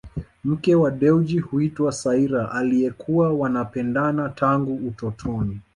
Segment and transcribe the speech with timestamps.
[0.43, 5.61] Mke wa Dewji huitwa Saira aliyekuwa wanapendana tangu utotoni